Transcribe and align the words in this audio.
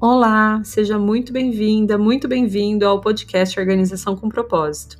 Olá, 0.00 0.62
seja 0.62 0.96
muito 0.96 1.32
bem-vinda, 1.32 1.98
muito 1.98 2.28
bem-vindo 2.28 2.86
ao 2.86 3.00
podcast 3.00 3.58
Organização 3.58 4.14
com 4.14 4.28
Propósito. 4.28 4.96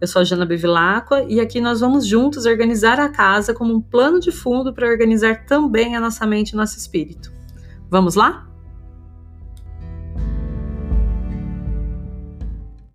Eu 0.00 0.08
sou 0.08 0.20
a 0.20 0.24
Jana 0.24 0.44
Bevilacqua 0.44 1.24
e 1.28 1.38
aqui 1.38 1.60
nós 1.60 1.78
vamos 1.78 2.04
juntos 2.04 2.44
organizar 2.44 2.98
a 2.98 3.08
casa 3.08 3.54
como 3.54 3.72
um 3.72 3.80
plano 3.80 4.18
de 4.18 4.32
fundo 4.32 4.74
para 4.74 4.88
organizar 4.88 5.46
também 5.46 5.94
a 5.94 6.00
nossa 6.00 6.26
mente 6.26 6.50
e 6.50 6.56
nosso 6.56 6.76
espírito. 6.76 7.32
Vamos 7.88 8.16
lá? 8.16 8.51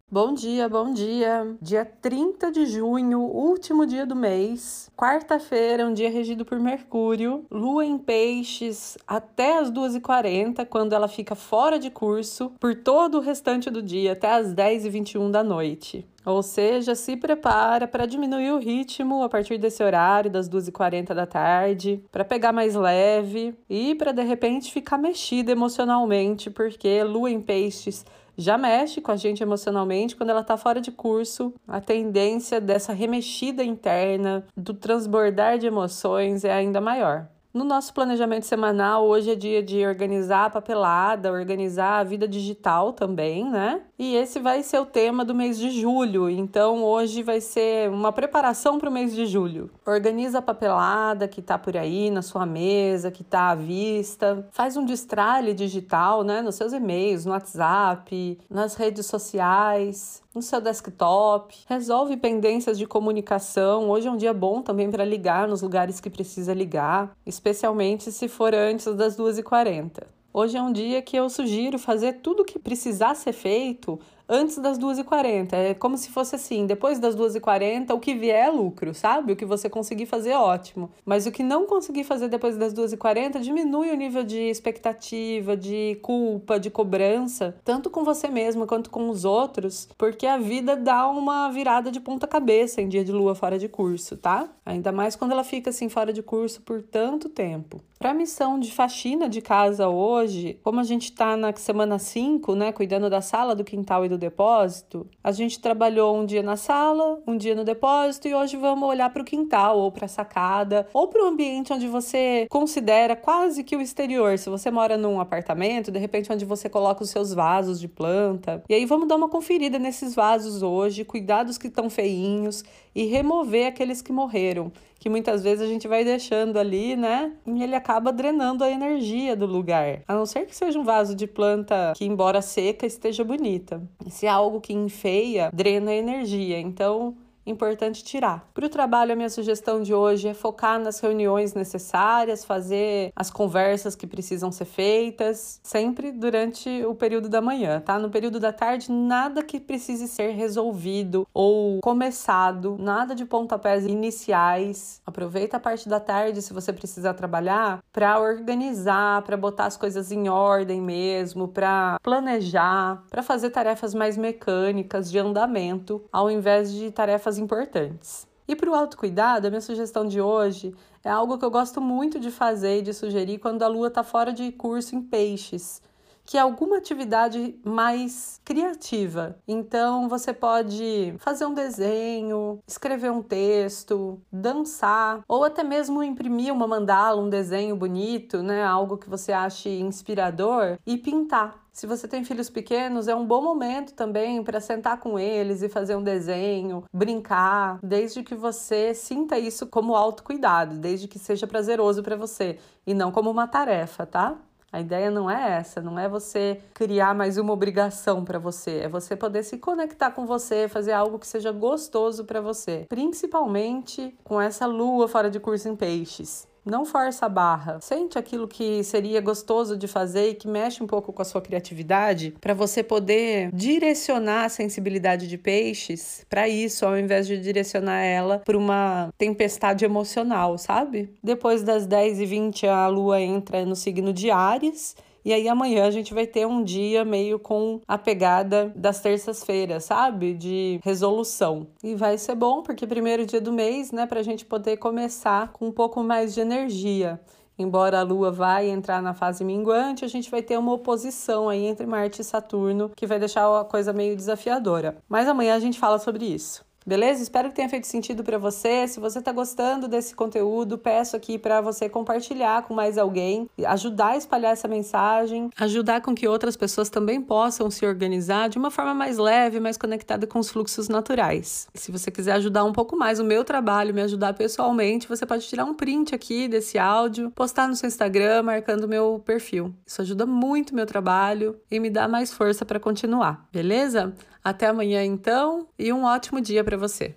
Bom 0.10 0.34
dia, 0.34 0.70
bom 0.70 0.94
dia. 0.94 1.58
Dia 1.62 1.84
30 1.84 2.50
de 2.50 2.66
junho, 2.66 3.20
último 3.20 3.86
dia 3.86 4.06
do 4.06 4.16
mês, 4.16 4.90
quarta-feira, 4.96 5.86
um 5.86 5.92
dia 5.92 6.10
regido 6.10 6.46
por 6.46 6.58
Mercúrio, 6.62 7.46
lua 7.52 7.86
em 7.86 7.98
peixes 7.98 8.98
até 9.06 9.60
as 9.60 9.70
2h40, 9.70 10.66
quando 10.66 10.94
ela 10.94 11.10
fica 11.10 11.36
fora 11.36 11.78
de 11.78 11.90
curso, 11.90 12.54
por 12.58 12.74
todo 12.74 13.18
o 13.18 13.22
restante 13.22 13.70
do 13.70 13.82
dia, 13.82 14.14
até 14.14 14.32
as 14.32 14.54
10h21 14.54 15.30
da 15.30 15.44
noite. 15.44 16.08
Ou 16.26 16.42
seja, 16.42 16.96
se 16.96 17.18
prepara 17.18 17.86
para 17.86 18.06
diminuir 18.06 18.52
o 18.52 18.60
ritmo 18.60 19.24
a 19.24 19.30
partir 19.30 19.58
desse 19.58 19.84
horário, 19.84 20.32
das 20.32 20.50
2h40 20.50 21.14
da 21.14 21.26
tarde, 21.26 22.02
para 22.14 22.24
pegar 22.24 22.54
mais 22.54 22.76
leve 22.76 23.54
e 23.70 23.94
para 23.94 24.14
de 24.14 24.24
repente 24.24 24.72
ficar 24.72 24.98
mexida 24.98 25.52
emocionalmente, 25.52 26.50
porque 26.50 27.04
lua 27.04 27.30
em 27.30 27.42
peixes 27.42 28.06
já 28.38 28.58
mexe 28.58 29.02
com 29.02 29.12
a 29.12 29.16
gente 29.16 29.42
emocionalmente 29.42 30.16
quando 30.16 30.30
ela 30.30 30.42
está 30.42 30.56
fora 30.56 30.80
de 30.80 30.92
curso. 30.92 31.54
A 31.68 31.82
tendência 31.82 32.62
dessa 32.62 32.94
remexida 32.94 33.64
interna, 33.64 34.46
do 34.56 34.74
transbordar 34.74 35.58
de 35.58 35.66
emoções 35.66 36.46
é 36.46 36.52
ainda 36.52 36.80
maior. 36.80 37.28
No 37.54 37.64
nosso 37.64 37.94
planejamento 37.94 38.46
semanal, 38.46 39.06
hoje 39.08 39.32
é 39.32 39.36
dia 39.36 39.64
de 39.64 39.86
organizar 39.86 40.46
a 40.46 40.50
papelada, 40.50 41.32
organizar 41.32 42.00
a 42.00 42.04
vida 42.04 42.28
digital 42.28 42.94
também, 42.94 43.50
né? 43.50 43.82
E 43.98 44.16
esse 44.16 44.40
vai 44.40 44.62
ser 44.62 44.80
o 44.80 44.86
tema 44.86 45.26
do 45.26 45.34
mês 45.34 45.58
de 45.58 45.72
julho. 45.72 46.30
Então, 46.30 46.84
hoje 46.84 47.24
vai 47.24 47.42
ser 47.42 47.90
uma 47.90 48.12
preparação 48.12 48.78
para 48.78 48.90
o 48.90 48.92
mês 48.92 49.16
de 49.16 49.26
julho. 49.26 49.72
Organiza 49.86 50.40
a 50.40 50.42
papelada 50.42 51.28
que 51.28 51.42
tá 51.42 51.58
por 51.58 51.76
aí 51.76 52.12
na 52.12 52.22
sua 52.22 52.46
mesa, 52.46 53.10
que 53.10 53.24
tá 53.24 53.50
à 53.50 53.56
vista. 53.56 54.48
Faz 54.52 54.78
um 54.78 54.86
destralhe 54.86 55.54
digital, 55.54 56.24
né? 56.24 56.42
Nos 56.42 56.56
seus 56.56 56.74
e-mails, 56.74 57.26
no 57.26 57.32
WhatsApp, 57.32 58.38
nas 58.50 58.76
redes 58.76 59.06
sociais 59.06 60.22
no 60.38 60.42
seu 60.44 60.62
desktop, 60.62 61.56
resolve 61.68 62.16
pendências 62.16 62.78
de 62.78 62.86
comunicação. 62.86 63.90
Hoje 63.90 64.08
é 64.08 64.12
um 64.12 64.16
dia 64.16 64.34
bom 64.34 64.62
também 64.62 64.90
para 64.90 65.04
ligar 65.04 65.48
nos 65.48 65.64
lugares 65.64 66.00
que 66.00 66.12
precisa 66.12 66.54
ligar, 66.54 67.12
especialmente 67.26 68.12
se 68.12 68.28
for 68.28 68.54
antes 68.54 68.86
das 68.96 69.18
2h40. 69.18 70.04
Hoje 70.32 70.56
é 70.56 70.62
um 70.62 70.72
dia 70.72 71.02
que 71.02 71.18
eu 71.18 71.28
sugiro 71.28 71.80
fazer 71.80 72.22
tudo 72.22 72.44
o 72.44 72.46
que 72.46 72.60
precisar 72.60 73.16
ser 73.16 73.34
feito 73.34 74.00
antes 74.28 74.58
das 74.58 74.78
2h40. 74.78 75.54
É 75.54 75.74
como 75.74 75.98
se 75.98 76.10
fosse 76.10 76.36
assim, 76.36 76.66
depois 76.66 77.00
das 77.00 77.16
2h40, 77.16 77.94
o 77.94 78.00
que 78.00 78.14
vier 78.16 78.48
é 78.48 78.50
lucro, 78.50 78.94
sabe? 78.94 79.34
O 79.34 79.36
que 79.36 79.46
você 79.46 79.70
conseguir 79.70 80.06
fazer 80.06 80.34
ótimo. 80.34 80.90
Mas 81.06 81.26
o 81.26 81.32
que 81.32 81.44
não 81.44 81.66
conseguir 81.66 82.04
fazer 82.04 82.28
depois 82.28 82.58
das 82.58 82.74
2h40 82.74 83.40
diminui 83.40 83.90
o 83.90 83.96
nível 83.96 84.24
de 84.24 84.40
expectativa, 84.40 85.56
de 85.56 85.98
culpa, 86.02 86.60
de 86.60 86.70
cobrança, 86.70 87.56
tanto 87.64 87.90
com 87.90 88.04
você 88.04 88.28
mesmo 88.28 88.66
quanto 88.68 88.90
com 88.90 89.10
os 89.10 89.26
outros, 89.26 89.88
porque 89.98 90.26
a 90.26 90.38
vida 90.38 90.76
dá 90.76 91.08
uma 91.08 91.50
virada 91.50 91.92
de 91.92 92.00
ponta 92.00 92.28
cabeça 92.28 92.82
em 92.82 92.88
dia 92.88 93.04
de 93.04 93.12
lua 93.12 93.36
fora 93.36 93.58
de 93.58 93.68
curso, 93.68 94.18
tá? 94.18 94.50
Ainda 94.66 94.92
mais 94.92 95.16
quando 95.16 95.32
ela 95.32 95.44
fica 95.44 95.70
assim 95.70 95.90
fora 95.90 96.12
de 96.12 96.22
curso 96.22 96.62
por 96.62 96.82
tanto 96.82 97.30
tempo. 97.30 97.82
Para 98.00 98.12
a 98.12 98.14
missão 98.14 98.60
de 98.60 98.72
faxina 98.72 99.28
de 99.28 99.42
casa 99.42 99.88
hoje, 99.88 100.60
como 100.64 100.80
a 100.80 100.84
gente 100.84 101.06
está 101.06 101.36
na 101.36 101.52
semana 101.56 101.98
5, 101.98 102.54
né, 102.54 102.72
cuidando 102.72 103.10
da 103.10 103.22
sala, 103.22 103.56
do 103.56 103.64
quintal 103.64 104.06
e 104.06 104.10
do 104.10 104.17
depósito, 104.18 105.08
a 105.24 105.32
gente 105.32 105.60
trabalhou 105.60 106.18
um 106.18 106.26
dia 106.26 106.44
na 106.44 106.56
sala, 106.56 107.20
um 107.28 107.38
dia 107.38 107.56
no 107.56 107.64
depósito 107.64 108.28
e 108.28 108.36
hoje 108.36 108.58
vamos 108.58 108.88
olhar 108.88 109.10
para 109.10 109.22
o 109.22 109.26
quintal 109.26 109.80
ou 109.80 109.92
para 109.92 110.06
a 110.06 110.10
sacada 110.10 110.88
ou 110.94 111.08
para 111.08 111.24
o 111.24 111.28
ambiente 111.28 111.72
onde 111.72 111.88
você 111.88 112.48
considera 112.50 113.16
quase 113.16 113.64
que 113.64 113.76
o 113.76 113.82
exterior. 113.82 114.38
Se 114.38 114.50
você 114.50 114.72
mora 114.72 114.98
num 114.98 115.20
apartamento, 115.20 115.92
de 115.92 116.00
repente 116.00 116.32
onde 116.32 116.46
você 116.46 116.70
coloca 116.70 117.04
os 117.04 117.10
seus 117.10 117.34
vasos 117.34 117.80
de 117.80 117.88
planta. 117.88 118.64
E 118.68 118.74
aí 118.74 118.86
vamos 118.86 119.08
dar 119.08 119.16
uma 119.16 119.30
conferida 119.30 119.80
nesses 119.80 120.16
vasos 120.16 120.62
hoje, 120.62 121.06
cuidar 121.06 121.44
dos 121.44 121.58
que 121.58 121.68
estão 121.68 121.90
feinhos 121.90 122.64
e 122.96 123.06
remover 123.06 123.68
aqueles 123.68 124.02
que 124.02 124.12
morreram 124.12 124.72
que 125.00 125.10
muitas 125.10 125.44
vezes 125.44 125.62
a 125.64 125.68
gente 125.68 125.88
vai 125.88 126.04
deixando 126.04 126.58
ali, 126.58 126.96
né? 126.96 127.34
E 127.46 127.64
ele 127.64 127.76
acaba 127.76 128.12
drenando 128.12 128.64
a 128.64 128.70
energia 128.70 129.36
do 129.36 129.46
lugar. 129.46 130.02
A 130.08 130.14
não 130.14 130.26
ser 130.26 130.46
que 130.46 130.56
seja 130.56 130.80
um 130.80 130.84
vaso 130.84 131.16
de 131.16 131.28
planta 131.28 131.94
que, 131.96 132.06
embora 132.06 132.42
seca, 132.42 132.86
esteja 132.86 133.24
bonita. 133.24 133.82
Se 134.10 134.26
é 134.26 134.30
algo 134.30 134.62
que 134.62 134.74
enfeia, 134.74 135.50
drena 135.54 135.92
a 135.92 135.96
energia. 135.96 136.60
Então, 136.60 137.16
importante 137.50 138.04
tirar. 138.04 138.48
Para 138.54 138.66
o 138.66 138.70
trabalho, 138.70 139.14
a 139.14 139.16
minha 139.16 139.30
sugestão 139.30 139.82
de 139.82 139.94
hoje 139.94 140.28
é 140.28 140.34
focar 140.34 140.80
nas 140.80 141.00
reuniões 141.00 141.54
necessárias, 141.54 142.46
fazer 142.46 143.12
as 143.16 143.30
conversas 143.30 143.96
que 143.96 144.06
precisam 144.06 144.52
ser 144.52 144.66
feitas, 144.66 145.60
sempre 145.64 146.12
durante 146.12 146.84
o 146.86 146.94
período 146.94 147.30
da 147.30 147.42
manhã, 147.42 147.80
tá? 147.80 147.98
No 147.98 148.10
período 148.10 148.40
da 148.40 148.52
tarde, 148.52 148.92
nada 148.92 149.44
que 149.44 149.60
precise 149.60 150.08
ser 150.08 150.32
resolvido 150.32 151.28
ou 151.34 151.80
começado, 151.82 152.78
nada 152.80 153.16
de 153.16 153.26
pontapés 153.26 153.86
iniciais. 153.86 155.02
Aproveita 155.06 155.58
a 155.58 155.60
parte 155.60 155.88
da 155.88 156.00
tarde, 156.00 156.42
se 156.42 156.54
você 156.54 156.74
precisar 156.74 157.14
trabalhar, 157.14 157.80
para 157.92 158.20
organizar, 158.20 159.22
para 159.24 159.38
botar 159.38 159.66
as 159.66 159.78
coisas 159.78 160.12
em 160.12 160.30
ordem 160.30 160.82
mesmo, 160.82 161.48
para 161.48 161.98
planejar, 162.02 163.04
para 163.10 163.24
fazer 163.24 163.50
tarefas 163.50 163.94
mais 163.94 164.18
mecânicas 164.18 165.10
de 165.10 165.18
andamento, 165.18 166.04
ao 166.12 166.30
invés 166.30 166.72
de 166.72 166.92
tarefas 166.92 167.37
importantes. 167.38 168.28
E 168.48 168.56
para 168.56 168.70
o 168.70 168.74
autocuidado, 168.74 169.48
a 169.48 169.50
minha 169.50 169.62
sugestão 169.62 170.08
de 170.08 170.22
hoje 170.22 170.74
é 171.04 171.10
algo 171.10 171.38
que 171.38 171.44
eu 171.44 171.52
gosto 171.52 171.82
muito 171.82 172.20
de 172.20 172.32
fazer 172.32 172.80
e 172.80 172.82
de 172.82 172.94
sugerir 172.94 173.40
quando 173.40 173.64
a 173.64 173.68
lua 173.68 173.88
está 173.88 174.04
fora 174.04 174.32
de 174.32 174.52
curso 174.52 174.96
em 174.96 175.02
peixes, 175.02 175.82
que 176.28 176.38
é 176.38 176.42
alguma 176.42 176.78
atividade 176.78 177.58
mais 177.64 178.42
criativa. 178.44 179.38
Então 179.48 180.10
você 180.10 180.34
pode 180.34 181.16
fazer 181.20 181.46
um 181.46 181.54
desenho, 181.54 182.60
escrever 182.68 183.10
um 183.10 183.24
texto, 183.24 184.22
dançar, 184.30 185.22
ou 185.26 185.46
até 185.46 185.64
mesmo 185.64 186.04
imprimir 186.04 186.54
uma 186.54 186.68
mandala, 186.68 187.22
um 187.22 187.30
desenho 187.30 187.78
bonito, 187.78 188.44
né? 188.44 188.62
Algo 188.62 188.98
que 188.98 189.10
você 189.10 189.32
ache 189.32 189.70
inspirador 189.70 190.78
e 190.86 190.98
pintar. 190.98 191.66
Se 191.72 191.86
você 191.86 192.08
tem 192.08 192.24
filhos 192.26 192.50
pequenos, 192.50 193.08
é 193.08 193.14
um 193.14 193.26
bom 193.26 193.40
momento 193.40 193.94
também 193.94 194.44
para 194.44 194.60
sentar 194.60 195.00
com 195.00 195.18
eles 195.18 195.62
e 195.62 195.70
fazer 195.70 195.96
um 195.96 196.02
desenho, 196.02 196.84
brincar, 196.92 197.78
desde 197.84 198.24
que 198.24 198.34
você 198.34 198.96
sinta 198.96 199.38
isso 199.38 199.68
como 199.68 199.96
autocuidado, 199.96 200.80
desde 200.80 201.08
que 201.08 201.20
seja 201.20 201.46
prazeroso 201.46 202.02
para 202.02 202.16
você 202.16 202.58
e 202.86 202.96
não 202.96 203.12
como 203.12 203.30
uma 203.30 203.48
tarefa, 203.48 204.08
tá? 204.08 204.36
A 204.72 204.82
ideia 204.82 205.10
não 205.10 205.32
é 205.32 205.60
essa, 205.60 205.82
não 205.82 205.98
é 205.98 206.10
você 206.10 206.62
criar 206.74 207.16
mais 207.16 207.38
uma 207.38 207.54
obrigação 207.54 208.26
para 208.26 208.38
você, 208.38 208.80
é 208.80 208.90
você 208.90 209.16
poder 209.16 209.44
se 209.44 209.58
conectar 209.58 210.12
com 210.12 210.26
você, 210.26 210.68
fazer 210.68 210.92
algo 210.92 211.18
que 211.18 211.26
seja 211.26 211.54
gostoso 211.54 212.26
para 212.26 212.42
você, 212.42 212.86
principalmente 212.90 214.14
com 214.26 214.42
essa 214.42 214.66
lua 214.66 215.08
fora 215.08 215.30
de 215.30 215.40
curso 215.40 215.70
em 215.70 215.76
peixes. 215.76 216.46
Não 216.70 216.86
força 216.86 217.26
a 217.26 217.30
barra. 217.30 217.80
Sente 217.80 218.18
aquilo 218.20 218.46
que 218.46 218.84
seria 218.84 219.22
gostoso 219.22 219.78
de 219.78 219.88
fazer 219.88 220.32
e 220.32 220.34
que 220.36 220.50
mexe 220.50 220.84
um 220.84 220.88
pouco 220.88 221.14
com 221.14 221.22
a 221.22 221.26
sua 221.26 221.42
criatividade 221.42 222.36
para 222.42 222.54
você 222.54 222.84
poder 222.84 223.50
direcionar 223.54 224.44
a 224.44 224.50
sensibilidade 224.50 225.28
de 225.28 225.38
peixes 225.38 226.26
para 226.30 226.48
isso, 226.50 226.86
ao 226.86 226.98
invés 226.98 227.26
de 227.26 227.38
direcionar 227.38 228.02
ela 228.02 228.42
para 228.44 228.58
uma 228.58 229.14
tempestade 229.18 229.86
emocional, 229.86 230.58
sabe? 230.58 231.10
Depois 231.24 231.64
das 231.64 231.88
10h20 231.88 232.68
a 232.68 232.88
lua 232.88 233.22
entra 233.22 233.66
no 233.66 233.76
signo 233.76 234.12
de 234.12 234.30
Ares 234.30 234.96
e 235.28 235.34
aí 235.34 235.50
amanhã 235.50 235.86
a 235.86 235.92
gente 235.92 236.14
vai 236.14 236.26
ter 236.26 236.48
um 236.48 236.64
dia 236.64 237.04
meio 237.04 237.38
com 237.38 237.82
a 237.86 237.98
pegada 237.98 238.72
das 238.74 239.02
terças-feiras, 239.02 239.84
sabe? 239.84 240.34
De 240.34 240.80
resolução. 240.82 241.68
E 241.84 241.96
vai 241.96 242.18
ser 242.18 242.34
bom, 242.34 242.64
porque 242.64 242.88
primeiro 242.88 243.26
dia 243.26 243.42
do 243.42 243.52
mês, 243.52 243.92
né, 243.92 244.06
pra 244.06 244.24
gente 244.24 244.46
poder 244.46 244.78
começar 244.78 245.52
com 245.52 245.68
um 245.68 245.72
pouco 245.74 246.02
mais 246.02 246.34
de 246.34 246.40
energia. 246.40 247.20
Embora 247.60 248.00
a 248.00 248.04
Lua 248.04 248.32
vai 248.32 248.70
entrar 248.70 249.02
na 249.02 249.14
fase 249.14 249.44
minguante, 249.44 250.06
a 250.06 250.08
gente 250.08 250.32
vai 250.32 250.42
ter 250.42 250.58
uma 250.58 250.72
oposição 250.72 251.50
aí 251.50 251.66
entre 251.66 251.86
Marte 251.86 252.22
e 252.22 252.24
Saturno, 252.24 252.90
que 252.96 253.06
vai 253.06 253.20
deixar 253.20 253.54
a 253.60 253.66
coisa 253.66 253.92
meio 253.92 254.16
desafiadora. 254.16 254.98
Mas 255.10 255.28
amanhã 255.28 255.56
a 255.56 255.60
gente 255.60 255.78
fala 255.78 256.00
sobre 256.00 256.24
isso. 256.24 256.67
Beleza? 256.88 257.22
Espero 257.22 257.50
que 257.50 257.56
tenha 257.56 257.68
feito 257.68 257.86
sentido 257.86 258.24
para 258.24 258.38
você. 258.38 258.88
Se 258.88 258.98
você 258.98 259.20
está 259.20 259.34
gostando 259.34 259.90
desse 259.90 260.16
conteúdo, 260.16 260.78
peço 260.78 261.18
aqui 261.18 261.38
para 261.38 261.60
você 261.60 261.90
compartilhar 261.90 262.62
com 262.62 262.74
mais 262.74 262.98
alguém, 262.98 263.50
ajudar 263.66 264.12
a 264.12 264.18
espalhar 264.18 264.54
essa 264.54 264.70
mensagem, 264.70 265.50
ajudar 265.60 266.00
com 266.00 266.16
que 266.16 266.26
outras 266.26 266.56
pessoas 266.56 266.90
também 266.90 267.22
possam 267.22 267.70
se 267.70 267.86
organizar 267.86 268.48
de 268.48 268.58
uma 268.58 268.72
forma 268.72 268.94
mais 268.94 269.18
leve, 269.18 269.60
mais 269.60 269.76
conectada 269.76 270.26
com 270.26 270.40
os 270.40 270.50
fluxos 270.50 270.88
naturais. 270.88 271.68
Se 271.74 271.92
você 271.92 272.10
quiser 272.10 272.32
ajudar 272.36 272.64
um 272.64 272.72
pouco 272.72 272.96
mais 272.96 273.20
o 273.20 273.24
meu 273.26 273.44
trabalho, 273.44 273.94
me 273.94 274.02
ajudar 274.04 274.34
pessoalmente, 274.34 275.10
você 275.10 275.26
pode 275.26 275.46
tirar 275.46 275.66
um 275.66 275.74
print 275.74 276.16
aqui 276.16 276.48
desse 276.48 276.78
áudio, 276.78 277.32
postar 277.32 277.68
no 277.68 277.76
seu 277.76 277.88
Instagram, 277.88 278.44
marcando 278.44 278.88
meu 278.88 279.22
perfil. 279.26 279.76
Isso 279.86 280.02
ajuda 280.02 280.26
muito 280.26 280.72
o 280.72 280.76
meu 280.76 280.86
trabalho 280.86 281.60
e 281.70 281.82
me 281.82 281.90
dá 281.90 282.08
mais 282.08 282.32
força 282.32 282.64
para 282.66 282.80
continuar, 282.80 283.46
beleza? 283.52 284.16
Até 284.48 284.68
amanhã 284.68 285.04
então 285.04 285.68
e 285.78 285.92
um 285.92 286.06
ótimo 286.06 286.40
dia 286.40 286.64
para 286.64 286.77
você. 286.78 287.16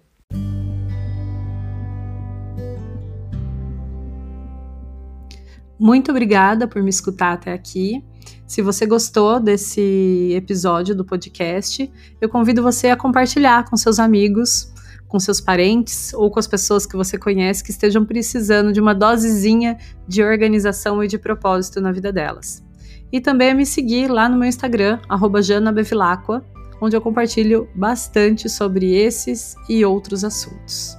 Muito 5.79 6.11
obrigada 6.11 6.69
por 6.69 6.83
me 6.83 6.91
escutar 6.91 7.33
até 7.33 7.55
aqui. 7.55 8.05
Se 8.47 8.61
você 8.61 8.85
gostou 8.85 9.41
desse 9.41 10.31
episódio 10.35 10.95
do 10.95 11.05
podcast, 11.05 11.91
eu 12.21 12.29
convido 12.29 12.62
você 12.62 12.89
a 12.89 12.97
compartilhar 12.97 13.65
com 13.65 13.77
seus 13.79 13.99
amigos, 13.99 14.71
com 15.09 15.19
seus 15.19 15.41
parentes 15.41 16.12
ou 16.12 16.31
com 16.31 16.39
as 16.39 16.47
pessoas 16.47 16.85
que 16.85 16.97
você 16.97 17.17
conhece 17.17 17.65
que 17.65 17.71
estejam 17.71 18.05
precisando 18.05 18.73
de 18.73 18.81
uma 18.81 18.95
dosezinha 18.95 19.79
de 20.07 20.23
organização 20.23 21.03
e 21.03 21.09
de 21.09 21.19
propósito 21.19 21.81
na 21.81 21.93
vida 21.93 22.12
delas. 22.12 22.62
E 23.11 23.21
também 23.21 23.51
a 23.51 23.55
me 23.55 23.65
seguir 23.65 24.09
lá 24.09 24.29
no 24.29 24.37
meu 24.37 24.49
Instagram, 24.49 25.01
janabevilacqua, 25.43 26.45
onde 26.81 26.97
eu 26.97 27.00
compartilho 27.00 27.69
bastante 27.75 28.49
sobre 28.49 28.94
esses 28.94 29.55
e 29.69 29.85
outros 29.85 30.25
assuntos. 30.25 30.97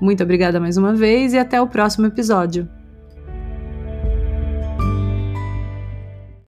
Muito 0.00 0.22
obrigada 0.22 0.60
mais 0.60 0.76
uma 0.76 0.94
vez 0.94 1.34
e 1.34 1.38
até 1.38 1.60
o 1.60 1.66
próximo 1.66 2.06
episódio. 2.06 2.68